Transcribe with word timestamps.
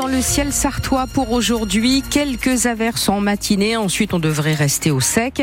dans 0.00 0.06
le 0.06 0.22
ciel 0.22 0.50
sartois 0.50 1.06
pour 1.06 1.30
aujourd'hui. 1.30 2.02
Quelques 2.08 2.64
averses 2.64 3.10
en 3.10 3.20
matinée. 3.20 3.76
Ensuite, 3.76 4.14
on 4.14 4.18
devrait 4.18 4.54
rester 4.54 4.90
au 4.90 5.00
sec. 5.00 5.42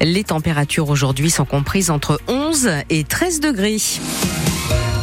Les 0.00 0.22
températures 0.22 0.90
aujourd'hui 0.90 1.28
sont 1.28 1.44
comprises 1.44 1.90
entre 1.90 2.20
11 2.28 2.70
et 2.88 3.02
13 3.02 3.40
degrés. 3.40 3.78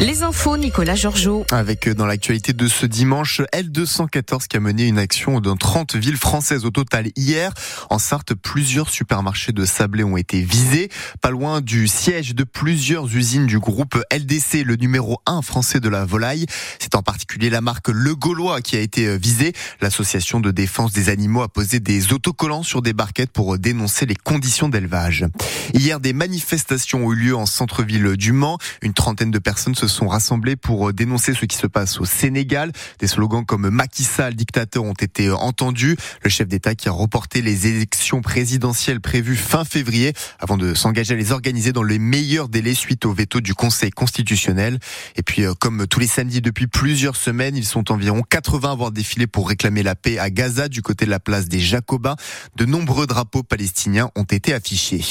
Les 0.04 0.22
infos, 0.22 0.58
Nicolas 0.58 0.96
Georgeot. 0.96 1.46
Avec 1.50 1.88
euh, 1.88 1.96
dans 1.96 2.06
l'actualité 2.06 2.52
de 2.52 2.68
ce 2.68 2.86
dimanche, 2.86 3.40
L214 3.54 4.48
qui 4.48 4.58
a 4.58 4.60
mené 4.60 4.86
une 4.86 5.00
action 5.00 5.40
dans 5.40 5.56
30 5.56 5.96
villes 5.96 6.18
françaises 6.18 6.66
au 6.66 6.72
total 6.72 7.08
hier. 7.16 7.54
En 7.90 8.00
Sarthe, 8.00 8.34
plusieurs 8.34 8.90
supermarchés 8.90 9.54
de 9.54 9.64
sablé 9.64 10.04
ont 10.04 10.18
été 10.18 10.42
visés. 10.42 10.90
Pas 11.22 11.30
loin 11.30 11.62
du 11.62 11.88
siège 11.88 12.36
de 12.36 12.44
plusieurs 12.44 13.16
usines 13.16 13.46
du 13.46 13.60
groupe 13.60 13.98
LDC, 14.12 14.66
le 14.66 14.76
numéro 14.76 15.22
1 15.26 15.42
français 15.42 15.80
de 15.80 15.88
la 15.88 16.04
volaille. 16.04 16.48
C'est 16.80 16.96
en 16.96 17.02
particulier 17.02 17.50
la 17.50 17.62
marque 17.62 17.88
Le 17.88 18.14
Gaulois 18.14 18.60
qui 18.60 18.76
a 18.76 18.82
été 18.82 19.08
euh, 19.08 19.16
visée. 19.16 19.54
L'association 19.80 20.42
de 20.42 20.52
défense 20.52 20.92
des 20.92 21.08
animaux 21.08 21.44
a 21.44 21.48
posé 21.48 21.80
des 21.80 22.12
autocollants 22.12 22.64
sur 22.64 22.82
des 22.82 22.92
barquettes 22.92 23.32
pour 23.32 23.56
euh, 23.56 23.58
dénoncer 23.58 24.06
les 24.06 24.18
conditions 24.18 24.68
d'élevage. 24.68 25.26
Hier, 25.74 26.02
des 26.02 26.12
manifestations 26.12 27.06
ont 27.06 27.14
eu 27.14 27.16
lieu 27.16 27.36
en 27.38 27.46
centre-ville 27.46 28.18
du 28.18 28.34
Mans. 28.34 28.58
Une 28.82 28.94
trentaine 28.94 29.32
de 29.32 29.40
personnes 29.40 29.76
se 29.76 29.88
sont 29.88 29.93
rassemblés 30.02 30.56
pour 30.56 30.90
euh, 30.90 30.94
dénoncer 30.94 31.34
ce 31.34 31.46
qui 31.46 31.58
se 31.58 31.68
passe 31.68 32.00
au 32.00 32.06
Sénégal. 32.06 32.72
Des 33.00 33.08
slogans 33.08 33.46
comme 33.46 33.70
Macky 33.70 34.04
Sall, 34.04 34.36
dictateur, 34.36 34.84
ont 34.84 34.94
été 34.94 35.28
euh, 35.28 35.36
entendus. 35.36 35.98
Le 36.24 36.30
chef 36.30 36.48
d'État 36.48 36.76
qui 36.76 36.90
a 36.90 36.92
reporté 36.92 37.42
les 37.42 37.68
élections 37.68 38.22
présidentielles 38.22 39.02
prévues 39.02 39.36
fin 39.36 39.66
février 39.66 40.14
avant 40.40 40.58
de 40.58 40.74
s'engager 40.74 41.14
à 41.14 41.18
les 41.18 41.32
organiser 41.32 41.72
dans 41.72 41.84
les 41.84 42.00
meilleurs 42.00 42.50
délais 42.50 42.74
suite 42.74 43.06
au 43.06 43.14
veto 43.14 43.42
du 43.42 43.54
Conseil 43.54 43.92
constitutionnel. 43.92 44.80
Et 45.16 45.24
puis, 45.24 45.44
euh, 45.44 45.54
comme 45.54 45.88
tous 45.88 46.00
les 46.00 46.08
samedis 46.08 46.42
depuis 46.42 46.68
plusieurs 46.68 47.16
semaines, 47.16 47.56
ils 47.56 47.66
sont 47.66 47.92
environ 47.92 48.22
80 48.22 48.70
à 48.70 48.72
avoir 48.72 48.92
défilé 48.92 49.28
pour 49.28 49.48
réclamer 49.48 49.84
la 49.84 49.96
paix 49.96 50.18
à 50.18 50.30
Gaza 50.30 50.68
du 50.68 50.82
côté 50.82 51.06
de 51.06 51.12
la 51.12 51.20
place 51.20 51.48
des 51.48 51.60
Jacobins. 51.60 52.16
De 52.56 52.66
nombreux 52.66 53.08
drapeaux 53.08 53.44
palestiniens 53.44 54.10
ont 54.16 54.24
été 54.24 54.54
affichés. 54.54 55.02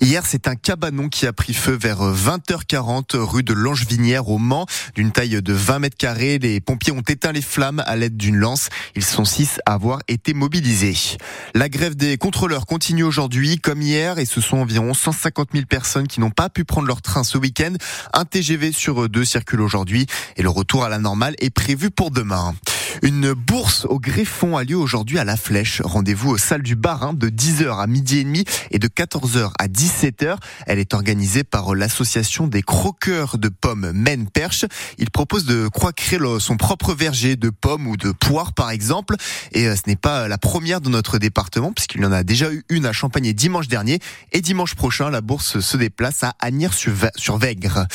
Hier, 0.00 0.24
c'est 0.24 0.46
un 0.46 0.54
cabanon 0.54 1.08
qui 1.08 1.26
a 1.26 1.32
pris 1.32 1.52
feu 1.52 1.76
vers 1.76 2.00
20h40 2.00 3.16
rue 3.16 3.42
de 3.42 3.52
Langevinière 3.52 4.28
au 4.28 4.38
Mans. 4.38 4.64
D'une 4.94 5.10
taille 5.10 5.42
de 5.42 5.52
20 5.52 5.80
mètres 5.80 5.96
carrés, 5.96 6.38
les 6.38 6.60
pompiers 6.60 6.92
ont 6.92 7.00
éteint 7.00 7.32
les 7.32 7.42
flammes 7.42 7.82
à 7.84 7.96
l'aide 7.96 8.16
d'une 8.16 8.36
lance. 8.36 8.68
Ils 8.94 9.04
sont 9.04 9.24
six 9.24 9.60
à 9.66 9.74
avoir 9.74 9.98
été 10.06 10.34
mobilisés. 10.34 11.16
La 11.54 11.68
grève 11.68 11.96
des 11.96 12.16
contrôleurs 12.16 12.66
continue 12.66 13.02
aujourd'hui 13.02 13.58
comme 13.58 13.82
hier 13.82 14.18
et 14.18 14.24
ce 14.24 14.40
sont 14.40 14.58
environ 14.58 14.94
150 14.94 15.48
000 15.52 15.66
personnes 15.66 16.06
qui 16.06 16.20
n'ont 16.20 16.30
pas 16.30 16.48
pu 16.48 16.64
prendre 16.64 16.86
leur 16.86 17.02
train 17.02 17.24
ce 17.24 17.36
week-end. 17.36 17.74
Un 18.12 18.24
TGV 18.24 18.70
sur 18.70 19.08
deux 19.08 19.24
circule 19.24 19.60
aujourd'hui 19.60 20.06
et 20.36 20.42
le 20.42 20.48
retour 20.48 20.84
à 20.84 20.88
la 20.88 20.98
normale 20.98 21.34
est 21.40 21.50
prévu 21.50 21.90
pour 21.90 22.12
demain. 22.12 22.54
Une 23.02 23.32
bourse 23.32 23.84
au 23.84 24.00
Greffon 24.00 24.56
a 24.56 24.64
lieu 24.64 24.76
aujourd'hui 24.76 25.18
à 25.18 25.24
La 25.24 25.36
Flèche. 25.36 25.80
Rendez-vous 25.84 26.30
aux 26.30 26.38
salles 26.38 26.62
du 26.62 26.74
Barin 26.74 27.12
de 27.12 27.28
10h 27.28 27.80
à 27.80 27.86
midi 27.86 28.18
et 28.18 28.24
demi 28.24 28.44
et 28.70 28.78
de 28.78 28.88
14h 28.88 29.52
à 29.58 29.68
17h. 29.68 30.36
Elle 30.66 30.78
est 30.78 30.94
organisée 30.94 31.44
par 31.44 31.74
l'association 31.74 32.48
des 32.48 32.62
croqueurs 32.62 33.38
de 33.38 33.48
pommes 33.48 33.92
Maine 33.92 34.28
Perche. 34.28 34.64
Il 34.98 35.10
propose 35.10 35.44
de 35.44 35.68
créer 35.96 36.18
son 36.40 36.56
propre 36.56 36.94
verger 36.94 37.36
de 37.36 37.50
pommes 37.50 37.86
ou 37.86 37.96
de 37.96 38.10
poires 38.10 38.52
par 38.52 38.70
exemple. 38.70 39.14
Et 39.52 39.68
euh, 39.68 39.76
ce 39.76 39.82
n'est 39.86 39.96
pas 39.96 40.26
la 40.26 40.38
première 40.38 40.80
dans 40.80 40.90
notre 40.90 41.18
département 41.18 41.72
puisqu'il 41.72 42.00
y 42.00 42.06
en 42.06 42.12
a 42.12 42.24
déjà 42.24 42.52
eu 42.52 42.64
une 42.68 42.86
à 42.86 42.92
Champagne 42.92 43.32
dimanche 43.32 43.68
dernier. 43.68 44.00
Et 44.32 44.40
dimanche 44.40 44.74
prochain, 44.74 45.10
la 45.10 45.20
bourse 45.20 45.60
se 45.60 45.76
déplace 45.76 46.24
à 46.24 46.34
Agnières-sur-Vègre. 46.40 47.86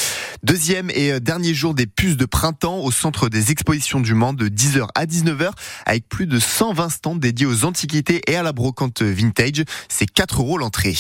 Deuxième 0.43 0.89
et 0.89 1.13
euh, 1.13 1.21
dernier 1.21 1.53
jour 1.53 1.73
des 1.73 1.87
puces 1.87 2.17
de 2.17 2.25
printemps 2.25 2.79
au 2.79 2.91
centre 2.91 3.29
des 3.29 3.51
expositions 3.51 4.01
du 4.01 4.13
Mans 4.13 4.33
de 4.33 4.49
10h 4.49 4.87
à 4.93 5.05
19h 5.05 5.51
avec 5.85 6.09
plus 6.09 6.27
de 6.27 6.37
120 6.37 6.89
stands 6.89 7.15
dédiés 7.15 7.45
aux 7.45 7.63
antiquités 7.63 8.21
et 8.27 8.35
à 8.35 8.43
la 8.43 8.51
brocante 8.51 9.01
vintage. 9.01 9.63
C'est 9.87 10.05
4 10.05 10.41
euros 10.41 10.57
l'entrée. 10.57 10.97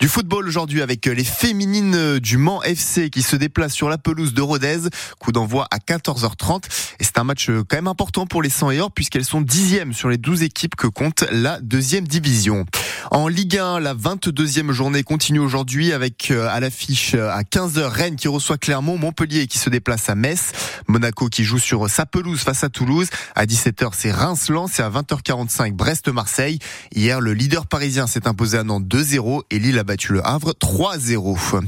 Du 0.00 0.08
football 0.08 0.48
aujourd'hui 0.48 0.82
avec 0.82 1.06
les 1.06 1.22
féminines 1.22 2.18
du 2.18 2.36
Mans 2.36 2.64
FC 2.64 3.10
qui 3.10 3.22
se 3.22 3.36
déplacent 3.36 3.74
sur 3.74 3.88
la 3.88 3.96
pelouse 3.96 4.34
de 4.34 4.42
Rodez. 4.42 4.88
Coup 5.20 5.30
d'envoi 5.30 5.68
à 5.70 5.78
14h30. 5.78 6.64
Et 6.98 7.04
c'est 7.04 7.18
un 7.18 7.24
match 7.24 7.46
quand 7.46 7.76
même 7.76 7.86
important 7.86 8.26
pour 8.26 8.42
les 8.42 8.50
100 8.50 8.72
et 8.72 8.80
or 8.80 8.90
puisqu'elles 8.90 9.24
sont 9.24 9.40
dixièmes 9.40 9.92
sur 9.92 10.08
les 10.08 10.18
12 10.18 10.42
équipes 10.42 10.74
que 10.74 10.88
compte 10.88 11.24
la 11.30 11.60
deuxième 11.60 12.08
division. 12.08 12.66
En 13.12 13.28
Ligue 13.28 13.58
1, 13.58 13.78
la 13.78 13.94
22e 13.94 14.72
journée 14.72 15.04
continue 15.04 15.38
aujourd'hui 15.38 15.92
avec 15.92 16.30
euh, 16.30 16.48
à 16.48 16.58
l'affiche 16.58 17.14
à 17.14 17.42
15h 17.42 17.84
Rennes 17.84 18.16
qui 18.16 18.28
reçoit 18.28 18.56
Clermont, 18.64 18.96
Montpellier 18.96 19.46
qui 19.46 19.58
se 19.58 19.68
déplace 19.68 20.08
à 20.08 20.14
Metz, 20.14 20.52
Monaco 20.88 21.28
qui 21.28 21.44
joue 21.44 21.58
sur 21.58 21.90
sa 21.90 22.06
pelouse 22.06 22.40
face 22.40 22.64
à 22.64 22.70
Toulouse. 22.70 23.08
À 23.34 23.44
17h, 23.44 23.90
c'est 23.92 24.10
Reims-Lens 24.10 24.70
c'est 24.72 24.82
à 24.82 24.88
20h45 24.88 25.74
Brest-Marseille. 25.74 26.58
Hier, 26.94 27.20
le 27.20 27.34
leader 27.34 27.66
parisien 27.66 28.06
s'est 28.06 28.26
imposé 28.26 28.56
à 28.56 28.64
Nantes 28.64 28.86
2-0 28.86 29.42
et 29.50 29.58
Lille 29.58 29.78
a 29.78 29.84
battu 29.84 30.14
le 30.14 30.26
Havre 30.26 30.54
3-0. 30.54 31.60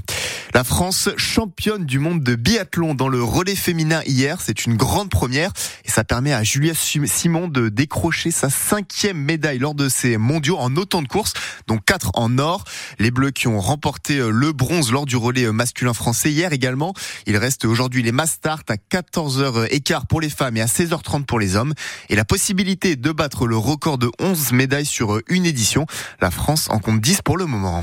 La 0.56 0.64
France 0.64 1.10
championne 1.18 1.84
du 1.84 1.98
monde 1.98 2.22
de 2.22 2.34
biathlon 2.34 2.94
dans 2.94 3.08
le 3.10 3.22
relais 3.22 3.54
féminin 3.54 4.00
hier. 4.06 4.38
C'est 4.40 4.64
une 4.64 4.74
grande 4.74 5.10
première 5.10 5.52
et 5.84 5.90
ça 5.90 6.02
permet 6.02 6.32
à 6.32 6.44
Julia 6.44 6.72
Simon 6.74 7.48
de 7.48 7.68
décrocher 7.68 8.30
sa 8.30 8.48
cinquième 8.48 9.18
médaille 9.18 9.58
lors 9.58 9.74
de 9.74 9.90
ces 9.90 10.16
mondiaux 10.16 10.56
en 10.56 10.74
autant 10.76 11.02
de 11.02 11.08
courses, 11.08 11.34
dont 11.66 11.76
quatre 11.76 12.10
en 12.14 12.38
or. 12.38 12.64
Les 12.98 13.10
Bleus 13.10 13.32
qui 13.32 13.48
ont 13.48 13.60
remporté 13.60 14.16
euh, 14.16 14.30
le 14.30 14.52
bronze 14.52 14.92
lors 14.92 15.04
du 15.04 15.18
relais 15.18 15.44
euh, 15.44 15.52
masculin 15.52 15.92
français 15.92 16.32
hier 16.32 16.54
également. 16.54 16.94
Il 17.26 17.36
reste 17.36 17.66
aujourd'hui 17.66 18.02
les 18.02 18.12
Mastart 18.12 18.62
à 18.68 18.76
14h 18.76 19.66
euh, 19.68 20.00
pour 20.08 20.22
les 20.22 20.30
femmes 20.30 20.56
et 20.56 20.62
à 20.62 20.66
16h30 20.66 21.26
pour 21.26 21.38
les 21.38 21.56
hommes. 21.56 21.74
Et 22.08 22.16
la 22.16 22.24
possibilité 22.24 22.96
de 22.96 23.12
battre 23.12 23.46
le 23.46 23.58
record 23.58 23.98
de 23.98 24.10
11 24.20 24.52
médailles 24.52 24.86
sur 24.86 25.20
une 25.28 25.44
édition. 25.44 25.84
La 26.22 26.30
France 26.30 26.68
en 26.70 26.78
compte 26.78 27.02
10 27.02 27.20
pour 27.20 27.36
le 27.36 27.44
moment. 27.44 27.82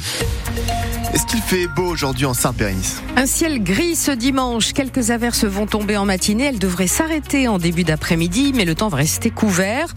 Est-ce 1.13 1.28
qu'il 1.28 1.41
fait 1.41 1.67
beau 1.67 1.85
aujourd'hui 1.85 2.25
en 2.25 2.34
Un 3.18 3.25
ciel 3.25 3.62
gris 3.62 3.97
ce 3.97 4.12
dimanche. 4.12 4.72
Quelques 4.72 5.12
averses 5.12 5.44
vont 5.44 5.66
tomber 5.66 5.97
en 5.97 6.06
matinée. 6.06 6.46
Elles 6.46 6.59
devraient 6.59 6.88
s'arrêter 6.88 7.50
en 7.50 7.57
début 7.57 7.84
d'après-midi, 7.84 8.53
mais 8.56 8.63
le 8.63 8.74
temps 8.74 8.88
va 8.88 8.97
rester 8.97 9.31
couvert. 9.31 9.94